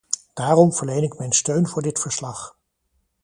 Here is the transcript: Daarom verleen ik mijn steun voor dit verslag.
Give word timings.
Daarom 0.33 0.73
verleen 0.73 1.03
ik 1.03 1.17
mijn 1.17 1.31
steun 1.31 1.67
voor 1.67 1.81
dit 1.81 1.99
verslag. 1.99 2.57